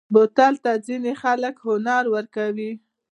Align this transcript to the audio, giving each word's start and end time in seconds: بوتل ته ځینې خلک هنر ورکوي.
بوتل 0.13 0.53
ته 0.63 0.71
ځینې 0.87 1.11
خلک 1.21 1.55
هنر 1.67 2.03
ورکوي. 2.15 2.71